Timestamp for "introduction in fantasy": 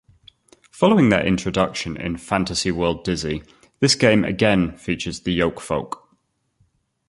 1.23-2.71